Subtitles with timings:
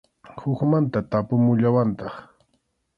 [0.39, 2.15] Hukmanta tapumuwallantaq.